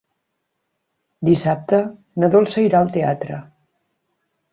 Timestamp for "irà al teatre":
2.69-3.37